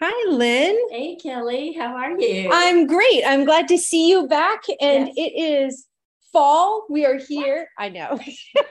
[0.00, 0.78] Hi, Lynn.
[0.90, 1.72] Hey, Kelly.
[1.72, 2.50] How are you?
[2.52, 3.24] I'm great.
[3.26, 4.62] I'm glad to see you back.
[4.80, 5.14] And yes.
[5.16, 5.86] it is
[6.32, 6.86] fall.
[6.88, 7.68] We are here.
[7.76, 7.84] What?
[7.84, 8.20] I know.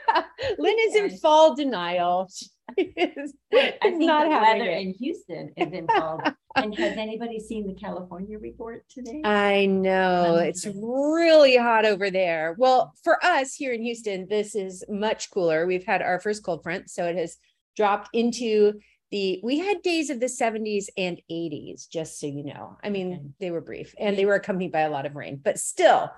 [0.58, 2.30] Lynn is in fall denial.
[2.78, 4.82] is, I think not the weather it.
[4.82, 6.22] in Houston is in fall.
[6.56, 9.22] and has anybody seen the California report today?
[9.26, 12.56] I know it's really hot over there.
[12.58, 15.68] Well, for us here in Houston, this is much cooler.
[15.68, 17.36] We've had our first cold front, so it has
[17.76, 18.80] dropped into
[19.12, 23.14] the we had days of the 70s and 80s just so you know i mean
[23.14, 23.24] okay.
[23.40, 26.12] they were brief and they were accompanied by a lot of rain but still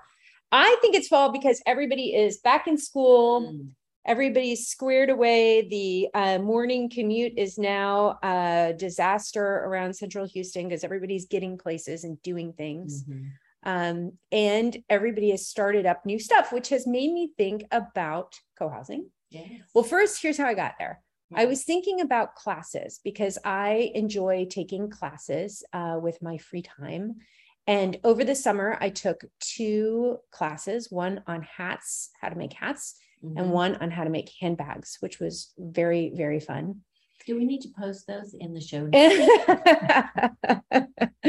[0.52, 3.68] i think it's fall because everybody is back in school mm.
[4.04, 10.84] everybody's squared away the uh, morning commute is now a disaster around central houston because
[10.84, 13.70] everybody's getting places and doing things mm-hmm.
[13.70, 19.08] um, and everybody has started up new stuff which has made me think about co-housing
[19.30, 19.46] yes.
[19.74, 21.00] well first here's how i got there
[21.34, 27.16] I was thinking about classes because I enjoy taking classes uh, with my free time.
[27.66, 32.96] And over the summer, I took two classes one on hats, how to make hats,
[33.24, 33.38] mm-hmm.
[33.38, 36.80] and one on how to make handbags, which was very, very fun.
[37.26, 38.88] Do we need to post those in the show?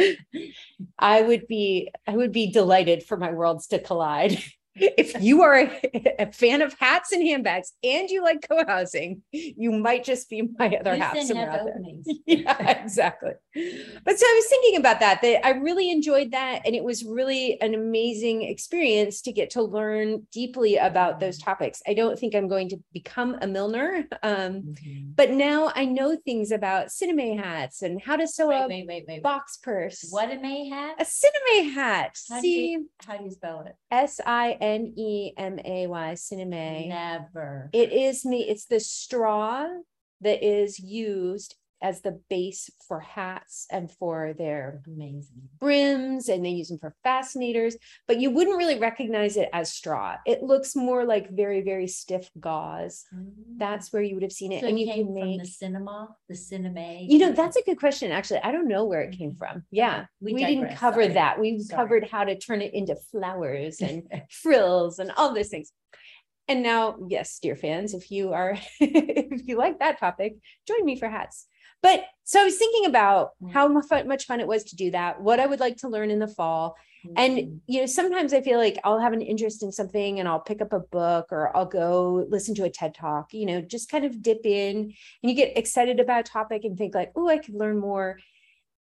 [0.99, 4.41] I would be I would be delighted for my worlds to collide
[4.81, 9.71] if you are a, a, fan of hats and handbags and you like co-housing, you
[9.71, 11.15] might just be my other half
[12.25, 13.31] yeah, exactly.
[13.53, 16.61] But so I was thinking about that, that I really enjoyed that.
[16.65, 21.51] And it was really an amazing experience to get to learn deeply about those mm-hmm.
[21.51, 21.81] topics.
[21.87, 24.05] I don't think I'm going to become a milliner.
[24.23, 25.11] Um, mm-hmm.
[25.15, 28.87] But now I know things about Sinamay hats and how to sew wait, a wait,
[28.87, 30.07] wait, wait, box purse.
[30.09, 30.95] What a May hat?
[30.99, 32.17] A Sinamay hat.
[32.29, 33.75] How See, do you, how do you spell it?
[33.91, 36.87] S-I N E M A Y, Sinamay.
[36.89, 37.69] Never.
[37.73, 38.47] It is me.
[38.47, 39.67] It's the straw
[40.21, 46.49] that is used as the base for hats and for their amazing brims and they
[46.49, 47.75] use them for fascinators
[48.07, 52.29] but you wouldn't really recognize it as straw it looks more like very very stiff
[52.39, 53.57] gauze mm-hmm.
[53.57, 56.09] that's where you would have seen it so and it you can make the cinema
[56.29, 59.31] the cinema you know that's a good question actually i don't know where it came
[59.31, 59.37] mm-hmm.
[59.37, 61.13] from yeah we, we didn't cover Sorry.
[61.13, 61.77] that we Sorry.
[61.77, 65.71] covered how to turn it into flowers and frills and all those things
[66.47, 70.35] and now yes dear fans if you are if you like that topic
[70.67, 71.47] join me for hats
[71.81, 73.51] but so I was thinking about mm.
[73.51, 76.19] how much fun it was to do that, what I would like to learn in
[76.19, 76.75] the fall.
[77.05, 77.13] Mm-hmm.
[77.17, 80.39] And, you know, sometimes I feel like I'll have an interest in something and I'll
[80.39, 83.89] pick up a book or I'll go listen to a TED talk, you know, just
[83.89, 87.27] kind of dip in and you get excited about a topic and think like, oh,
[87.27, 88.19] I could learn more.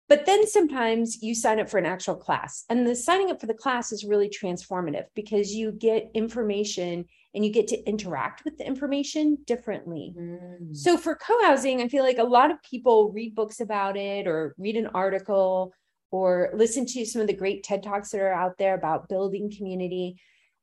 [0.09, 3.47] But then sometimes you sign up for an actual class, and the signing up for
[3.47, 8.57] the class is really transformative because you get information and you get to interact with
[8.57, 10.13] the information differently.
[10.17, 10.75] Mm.
[10.75, 14.53] So for co-housing, I feel like a lot of people read books about it or
[14.57, 15.73] read an article
[16.11, 19.51] or listen to some of the great TED Talks that are out there about building
[19.55, 20.17] community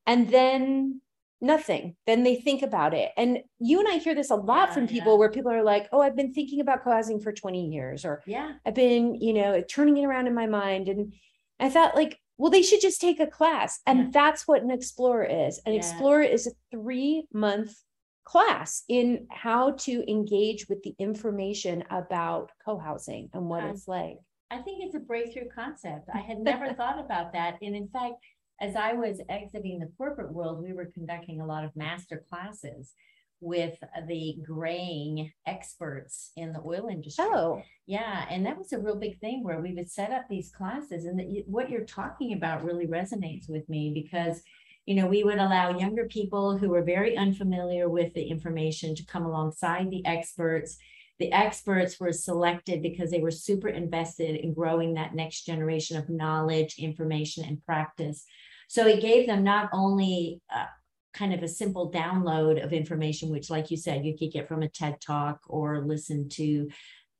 [0.06, 1.00] and then
[1.40, 1.96] nothing.
[2.06, 3.12] Then they think about it.
[3.16, 5.18] And you and I hear this a lot yeah, from people yeah.
[5.18, 8.54] where people are like, "Oh, I've been thinking about co-housing for 20 years or yeah.
[8.66, 11.14] I've been, you know, turning it around in my mind and
[11.60, 13.80] I thought like well, they should just take a class.
[13.86, 14.06] And yeah.
[14.12, 15.60] that's what an explorer is.
[15.66, 15.78] An yeah.
[15.78, 17.76] explorer is a three month
[18.24, 23.88] class in how to engage with the information about co housing and what um, it's
[23.88, 24.18] like.
[24.50, 26.08] I think it's a breakthrough concept.
[26.14, 27.58] I had never thought about that.
[27.60, 28.14] And in fact,
[28.60, 32.92] as I was exiting the corporate world, we were conducting a lot of master classes
[33.40, 37.24] with the graying experts in the oil industry.
[37.26, 38.26] Oh, yeah.
[38.30, 41.04] And that was a real big thing where we would set up these classes.
[41.04, 44.42] And the, what you're talking about really resonates with me because,
[44.86, 49.06] you know, we would allow younger people who were very unfamiliar with the information to
[49.06, 50.76] come alongside the experts.
[51.18, 56.08] The experts were selected because they were super invested in growing that next generation of
[56.08, 58.24] knowledge, information, and practice.
[58.68, 60.66] So it gave them not only uh,
[61.14, 64.62] kind of a simple download of information, which, like you said, you could get from
[64.62, 66.68] a TED talk or listen to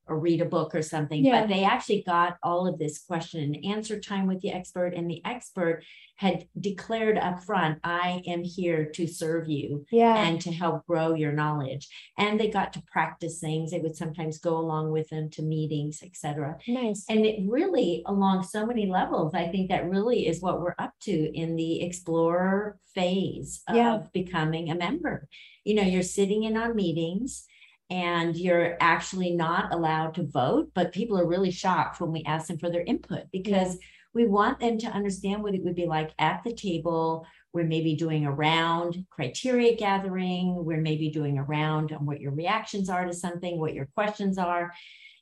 [0.09, 1.23] or read a book or something.
[1.23, 1.41] Yeah.
[1.41, 5.09] But they actually got all of this question and answer time with the expert, and
[5.09, 5.83] the expert
[6.19, 10.17] had declared up front, I am here to serve you yeah.
[10.17, 11.87] and to help grow your knowledge.
[12.17, 13.71] And they got to practice things.
[13.71, 16.57] They would sometimes go along with them to meetings, etc.
[16.67, 17.05] Nice.
[17.07, 20.91] And it really, along so many levels, I think that really is what we're up
[21.03, 23.99] to in the explorer phase of yeah.
[24.13, 25.29] becoming a member.
[25.63, 27.45] You know, you're sitting in on meetings
[27.89, 32.47] and you're actually not allowed to vote, but people are really shocked when we ask
[32.47, 35.85] them for their input because yeah we want them to understand what it would be
[35.85, 37.27] like at the table.
[37.53, 40.65] We're maybe doing a round criteria gathering.
[40.65, 44.37] We're maybe doing a round on what your reactions are to something, what your questions
[44.37, 44.71] are.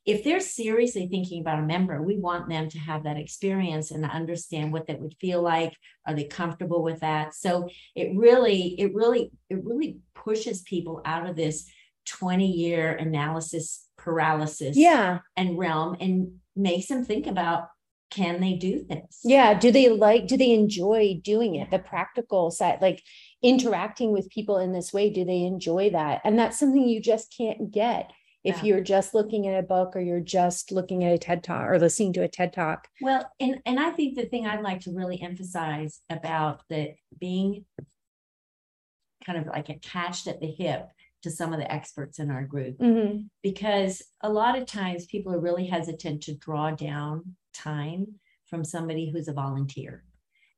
[0.08, 4.06] if they're seriously thinking about a member, we want them to have that experience and
[4.06, 5.74] understand what that would feel like.
[6.06, 7.34] Are they comfortable with that?
[7.34, 11.70] So it really, it really, it really pushes people out of this
[12.08, 15.20] 20 year analysis paralysis yeah.
[15.36, 17.68] and realm and makes them think about
[18.10, 19.20] can they do this?
[19.24, 21.72] Yeah do they like do they enjoy doing it?
[21.72, 23.04] The practical side like
[23.42, 26.22] interacting with people in this way do they enjoy that?
[26.24, 28.12] And that's something you just can't get
[28.48, 31.70] if you're just looking at a book or you're just looking at a TED talk
[31.70, 32.88] or listening to a TED talk.
[33.02, 37.66] Well, and and I think the thing I'd like to really emphasize about the being
[39.26, 40.88] kind of like attached at the hip
[41.28, 43.20] to some of the experts in our group mm-hmm.
[43.44, 48.08] because a lot of times people are really hesitant to draw down time
[48.48, 50.04] from somebody who's a volunteer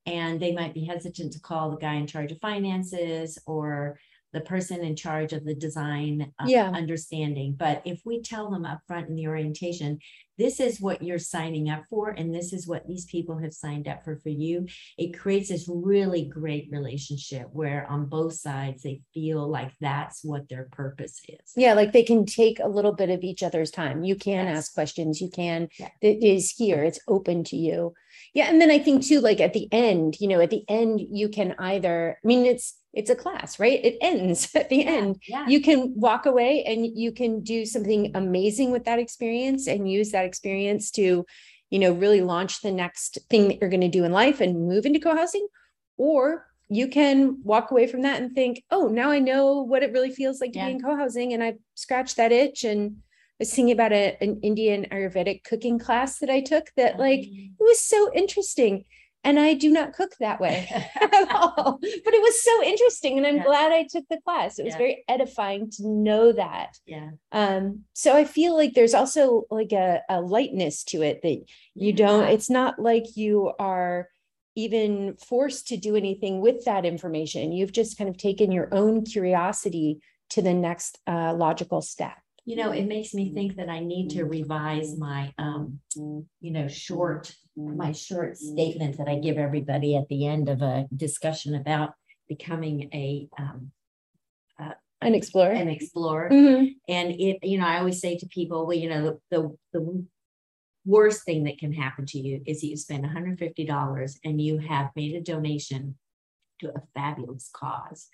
[0.06, 4.00] and they might be hesitant to call the guy in charge of finances or
[4.34, 6.70] the person in charge of the design uh, yeah.
[6.70, 7.56] understanding.
[7.58, 10.00] But if we tell them up front in the orientation,
[10.38, 13.90] this is what you're signing up for, and this is what these people have signed
[13.90, 14.68] up for for you,
[14.98, 20.48] it creates this really great relationship where on both sides they feel like that's what
[20.48, 21.52] their purpose is.
[21.58, 24.06] Yeah, like they can take a little bit of each other's time.
[24.06, 24.58] You can yes.
[24.58, 25.90] ask questions, you can, yeah.
[26.02, 27.94] it is here, it's open to you.
[28.34, 28.50] Yeah.
[28.50, 31.30] And then I think too, like at the end, you know, at the end, you
[31.30, 33.84] can either, I mean, it's, it's a class, right?
[33.84, 35.22] It ends at the yeah, end.
[35.28, 35.48] Yeah.
[35.48, 40.12] You can walk away and you can do something amazing with that experience and use
[40.12, 41.26] that experience to,
[41.70, 44.68] you know, really launch the next thing that you're going to do in life and
[44.68, 45.48] move into co-housing.
[45.98, 49.92] Or you can walk away from that and think, oh, now I know what it
[49.92, 50.66] really feels like to yeah.
[50.66, 52.98] be in co-housing and I scratched that itch and
[53.40, 57.52] was thinking about a, an Indian Ayurvedic cooking class that I took that like mm.
[57.52, 58.86] it was so interesting.
[59.26, 60.66] And I do not cook that way
[61.02, 61.78] at all.
[61.82, 63.18] But it was so interesting.
[63.18, 63.44] And I'm yeah.
[63.44, 64.60] glad I took the class.
[64.60, 64.78] It was yeah.
[64.78, 66.78] very edifying to know that.
[66.86, 67.12] Yeah.
[67.32, 71.44] Um, so I feel like there's also like a, a lightness to it that
[71.76, 71.96] you yeah.
[71.96, 74.08] don't, it's not like you are
[74.56, 77.52] even forced to do anything with that information.
[77.52, 80.00] You've just kind of taken your own curiosity
[80.32, 82.18] to the next uh, logical step
[82.50, 86.68] you know, it makes me think that I need to revise my, um, you know,
[86.68, 91.94] short, my short statement that I give everybody at the end of a discussion about
[92.28, 93.70] becoming a, um,
[94.60, 96.32] uh, an explorer, an explorer.
[96.32, 96.66] Mm-hmm.
[96.88, 100.06] And it, you know, I always say to people, well, you know, the, the, the
[100.88, 104.90] worst thing that can happen to you is that you spend $150 and you have
[104.96, 106.00] made a donation
[106.62, 108.10] to a fabulous cause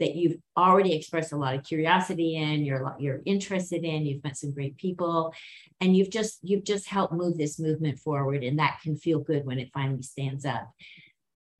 [0.00, 4.36] that you've already expressed a lot of curiosity in, you're you're interested in, you've met
[4.36, 5.34] some great people,
[5.80, 9.44] and you've just you've just helped move this movement forward, and that can feel good
[9.44, 10.70] when it finally stands up.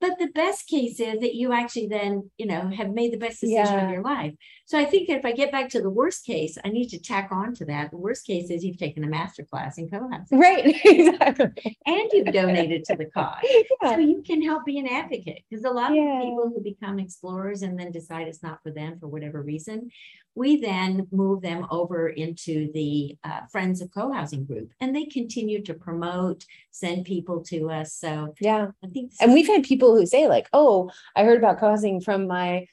[0.01, 3.41] But the best case is that you actually then, you know, have made the best
[3.41, 3.85] decision yeah.
[3.87, 4.35] of your life.
[4.67, 7.31] So I think if I get back to the worst case, I need to tack
[7.33, 7.91] on to that.
[7.91, 10.39] The worst case is you've taken a master class in co-housing.
[10.39, 10.77] Right.
[10.89, 11.79] Exactly.
[11.87, 13.37] And you've donated to the cause.
[13.83, 13.95] Yeah.
[13.95, 16.19] So you can help be an advocate because a lot yeah.
[16.19, 19.91] of people who become explorers and then decide it's not for them for whatever reason,
[20.39, 25.63] we then move them over into the uh, Friends of Co-housing group and they continue
[25.65, 27.95] to promote, send people to us.
[27.95, 31.59] So yeah, I think, and we've had people who say like, oh, I heard about
[31.59, 32.67] co-housing from my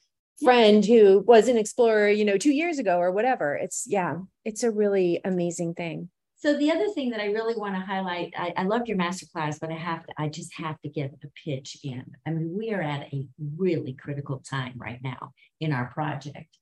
[0.44, 3.56] friend who was an explorer, you know, two years ago or whatever.
[3.56, 6.10] It's yeah, it's a really amazing thing.
[6.36, 9.60] So the other thing that I really want to highlight, I, I loved your masterclass,
[9.60, 12.06] but I have to, I just have to get a pitch in.
[12.28, 13.26] I mean, we are at a
[13.58, 16.56] really critical time right now in our project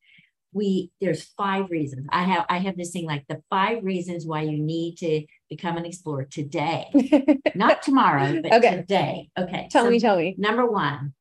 [0.54, 2.08] we there's five reasons.
[2.10, 5.78] I have i have this thing like the five reasons why you need to become
[5.78, 6.86] an explorer today.
[7.56, 8.76] Not tomorrow but okay.
[8.78, 9.30] today.
[9.38, 10.36] Okay tell so me tell me.
[10.38, 11.14] number one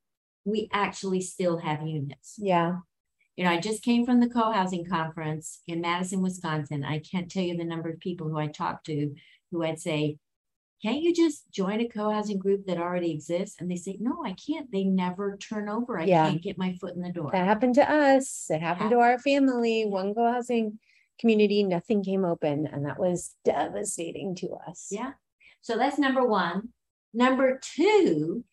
[0.44, 2.34] we actually still have units.
[2.38, 2.78] Yeah.
[3.36, 6.84] You know i just came from the co-housing conference in madison wisconsin.
[6.84, 9.14] I can't tell you the number of people who i talked to
[9.50, 10.18] who i'd say
[10.82, 13.56] can't you just join a co-housing group that already exists?
[13.60, 14.70] And they say, no, I can't.
[14.72, 15.98] They never turn over.
[15.98, 16.28] I yeah.
[16.28, 17.30] can't get my foot in the door.
[17.32, 18.46] That happened to us.
[18.50, 19.84] It happened to our family.
[19.84, 20.78] One co-housing
[21.20, 22.66] community, nothing came open.
[22.66, 24.88] And that was devastating to us.
[24.90, 25.12] Yeah.
[25.60, 26.70] So that's number one.
[27.14, 28.44] Number two,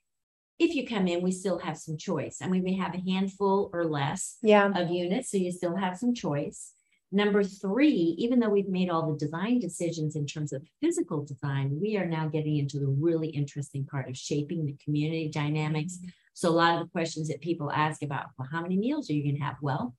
[0.59, 2.39] if you come in, we still have some choice.
[2.43, 4.69] I mean, we have a handful or less yeah.
[4.75, 5.31] of units.
[5.31, 6.73] So you still have some choice.
[7.11, 11.79] Number three, even though we've made all the design decisions in terms of physical design,
[11.81, 15.97] we are now getting into the really interesting part of shaping the community dynamics.
[15.97, 16.09] Mm-hmm.
[16.33, 19.13] So a lot of the questions that people ask about, well, how many meals are
[19.13, 19.55] you going to have?
[19.61, 19.95] Well,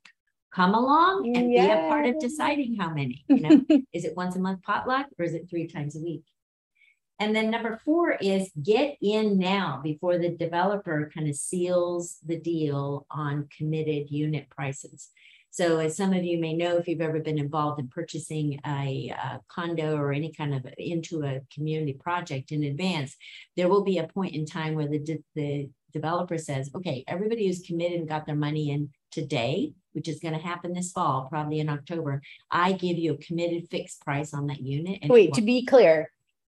[0.53, 3.25] come along and be a part of deciding how many.
[3.29, 6.23] You know, is it once a month potluck or is it three times a week?
[7.19, 12.39] And then number four is get in now before the developer kind of seals the
[12.39, 15.11] deal on committed unit prices
[15.51, 19.13] So as some of you may know, if you've ever been involved in purchasing a,
[19.17, 23.17] a condo or any kind of into a community project in advance,
[23.57, 27.63] there will be a point in time where the, the developer says, okay, everybody who's
[27.67, 31.59] committed and got their money in today, which is going to happen this fall, probably
[31.59, 35.01] in October, I give you a committed fixed price on that unit.
[35.03, 36.13] and Wait, to be clear,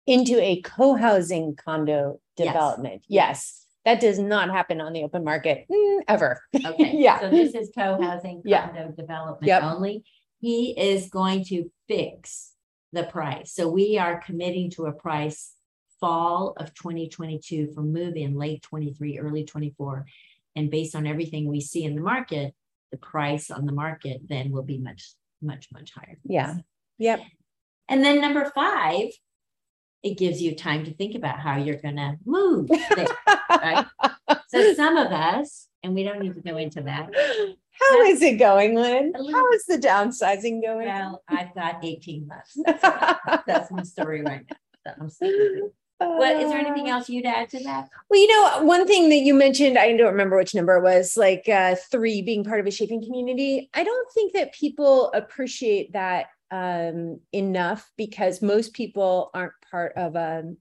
[0.07, 2.47] into a co-housing condo Yes.
[2.47, 3.03] development.
[3.07, 6.41] Yes, that does not happen on the open market mm, ever.
[6.53, 6.91] Okay.
[6.97, 7.19] Yeah.
[7.19, 8.67] So this is co-housing Yeah.
[8.67, 9.63] condo development Yep.
[9.63, 10.03] only.
[10.41, 12.53] He is going to fix
[12.91, 13.53] the price.
[13.53, 15.53] So we are committing to a price
[15.99, 20.05] fall of twenty twenty-two for move-in late twenty-three, early twenty-four.
[20.55, 22.53] And based on everything we see in the market,
[22.91, 26.17] the price on the market then will be much, much, much higher.
[26.23, 26.55] Yeah.
[26.97, 27.21] Yep.
[27.89, 29.09] And then number five,
[30.05, 32.67] it gives you time to think about how you're gonna move.
[32.95, 33.07] there,
[33.49, 33.85] right?
[34.47, 37.09] So some of us, and we don't need to go into that.
[37.81, 39.13] How is it going, Lynn?
[39.15, 40.87] How is the downsizing going?
[40.87, 42.57] Well, I've got eighteen months.
[42.63, 44.45] That's that's my story right
[44.85, 44.93] now.
[45.01, 45.71] I'm sticking with.
[45.97, 47.87] What, is there anything else you'd add to that?
[48.09, 51.15] Well, you know, one thing that you mentioned, I don't remember which number it was,
[51.15, 53.69] like uh, three being part of a shaping community.
[53.73, 60.15] I don't think that people appreciate that um, enough because most people aren't part of
[60.15, 60.55] an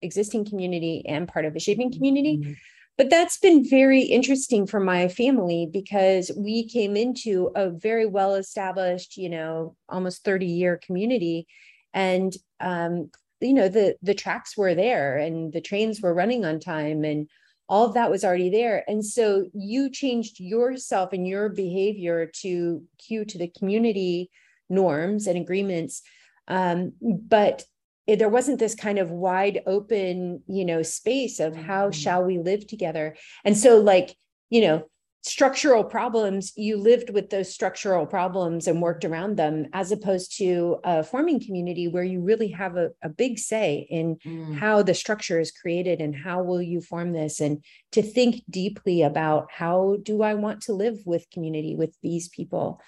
[0.00, 2.56] existing community and part of a shaping community.
[2.96, 8.36] But that's been very interesting for my family because we came into a very well
[8.36, 11.46] established, you know, almost 30 year community.
[11.92, 16.58] And, um, you know, the, the tracks were there and the trains were running on
[16.58, 17.28] time and
[17.68, 18.82] all of that was already there.
[18.88, 24.30] And so you changed yourself and your behavior to cue to the community
[24.70, 26.02] norms and agreements.
[26.48, 27.64] Um, but
[28.08, 31.94] it- there wasn't this kind of wide open you know space of how Mhm.
[31.94, 33.14] shall we live together.
[33.44, 34.16] And so like
[34.50, 34.82] you know
[35.22, 40.78] structural problems you lived with those structural problems and worked around them as opposed to
[40.84, 44.94] a forming community where you really have a, a big say in Mm, how the
[44.94, 47.40] structure is created and how will you form this.
[47.40, 47.62] And
[47.92, 52.80] to think deeply about how do i want to live with community with these people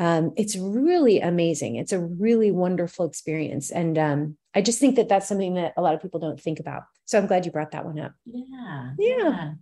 [0.00, 5.08] um, it's really amazing it's a really wonderful experience and um, i just think that
[5.08, 7.70] that's something that a lot of people don't think about so i'm glad you brought
[7.70, 8.92] that one up Yeah.
[8.98, 9.52] Yeah.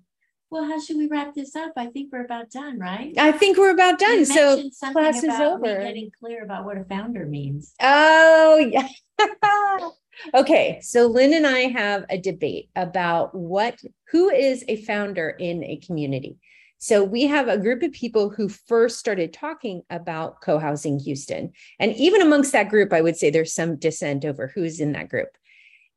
[0.50, 1.72] Well, how should we wrap this up?
[1.76, 3.12] I think we're about done, right?
[3.18, 5.82] i think we're about You done so mentioned something class is over.
[5.82, 7.74] Getting clear about what a founder means.
[7.82, 8.88] Oh, yeah.
[10.34, 10.78] okay.
[10.80, 13.78] So Lynn and I have a debate about what,
[14.10, 16.38] who is a founder in a community.
[16.78, 21.52] So we have a group of people who first started talking about co-housing Houston.
[21.78, 25.08] And even amongst that group, I would say there's some dissent over who's in that
[25.08, 25.36] group.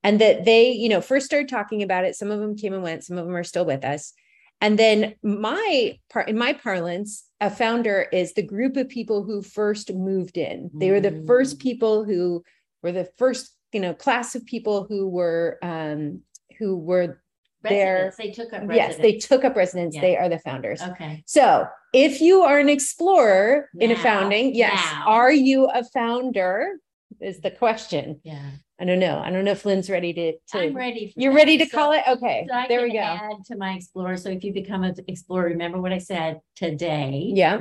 [0.04, 2.16] And that they, you know, first started talking about it.
[2.16, 4.14] Some of them came and went, some of them are still with us.
[4.60, 9.42] And then my part in my parlance, a founder is the group of people who
[9.42, 10.72] first moved in.
[10.74, 11.62] They were the first Mm.
[11.62, 12.44] people who
[12.84, 16.22] were the first, you know, class of people who were um
[16.60, 17.21] who were
[17.64, 19.96] Residents, they took up yes, they took up residence.
[19.96, 20.02] Yeah.
[20.02, 20.82] They are the founders.
[20.82, 21.24] Okay.
[21.28, 25.04] So if you are an explorer in a founding, yes, now.
[25.08, 26.78] are you a founder?
[27.20, 28.20] Is the question.
[28.24, 28.42] Yeah.
[28.80, 29.20] I don't know.
[29.20, 31.12] I don't know if Lynn's ready to, I'm ready.
[31.12, 31.38] for you're that.
[31.38, 32.02] ready to So- call it?
[32.08, 32.98] Okay, so there we go.
[33.00, 34.18] Add to my explorer.
[34.18, 37.60] So if you become an explorer, remember what I said today, Yeah,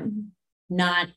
[0.71, 1.09] not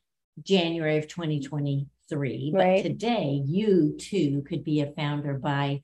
[0.42, 5.80] January of twenty twenty-three, but today you too could be a founder by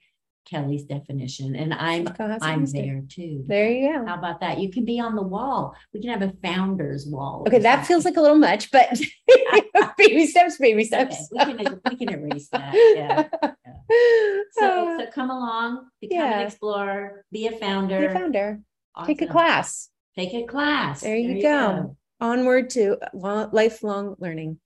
[0.50, 2.08] Kelly's definition, and I'm,
[2.42, 3.44] I'm there too.
[3.46, 4.06] there you go.
[4.06, 4.58] How about that?
[4.58, 5.74] You can be on the wall.
[5.94, 7.44] We can have a founder's wall.
[7.46, 9.00] Okay, that feels like a little much, but
[9.96, 11.28] baby steps, baby Okay, steps.
[11.30, 13.28] we can, we can erase that, yeah.
[14.52, 16.40] So, Uh, so come along, become an Yeah.
[16.40, 18.10] explorer, be a Be a founder.
[18.12, 18.60] founder,
[19.06, 21.02] take a class, Take a class.
[21.02, 21.96] There you go.
[22.20, 24.58] onward to lifelong learning.